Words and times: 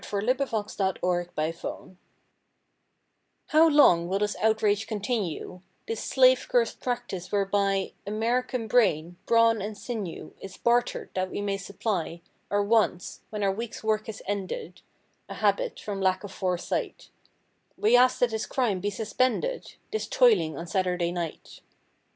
179 0.01 0.33
IN 0.33 0.37
BEHALF 0.37 0.79
OF 0.79 0.97
OUR 1.03 1.17
RETAIL 1.19 1.53
CLERKS 1.53 1.95
How 3.49 3.67
long 3.69 4.07
will 4.07 4.17
this 4.17 4.35
outrage 4.41 4.87
continue— 4.87 5.61
This 5.87 6.03
slave 6.03 6.47
cursed 6.49 6.79
practice 6.79 7.31
whereby 7.31 7.93
American 8.07 8.67
brain, 8.67 9.17
brawn 9.27 9.61
and 9.61 9.77
sinew 9.77 10.33
Is 10.41 10.57
bartered 10.57 11.11
that 11.13 11.29
we 11.29 11.39
may 11.39 11.57
supply 11.57 12.21
Our 12.49 12.63
'wants 12.63 13.21
when 13.29 13.43
our 13.43 13.51
week's 13.51 13.83
work 13.83 14.09
is 14.09 14.23
ended 14.25 14.81
(A 15.29 15.35
habit 15.35 15.79
from 15.79 16.01
lack 16.01 16.23
of 16.23 16.31
foresight) 16.31 17.11
We 17.77 17.95
ask 17.95 18.17
that 18.21 18.31
this 18.31 18.47
crime 18.47 18.79
be 18.79 18.89
suspended— 18.89 19.75
This 19.91 20.07
toiling 20.07 20.57
on 20.57 20.65
Saturday 20.65 21.11
night. 21.11 21.61